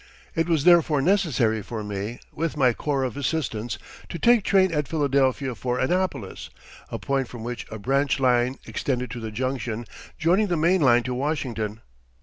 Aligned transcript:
It 0.33 0.49
was 0.49 0.63
therefore 0.63 0.99
necessary 0.99 1.61
for 1.61 1.83
me, 1.83 2.19
with 2.33 2.57
my 2.57 2.73
corps 2.73 3.03
of 3.03 3.15
assistants, 3.15 3.77
to 4.09 4.17
take 4.17 4.43
train 4.43 4.73
at 4.73 4.87
Philadelphia 4.87 5.53
for 5.53 5.77
Annapolis, 5.77 6.49
a 6.89 6.97
point 6.97 7.27
from 7.27 7.43
which 7.43 7.67
a 7.69 7.77
branch 7.77 8.19
line 8.19 8.57
extended 8.65 9.11
to 9.11 9.19
the 9.19 9.29
Junction, 9.29 9.85
joining 10.17 10.47
the 10.47 10.57
main 10.57 10.81
line 10.81 11.03
to 11.03 11.13
Washington. 11.13 11.81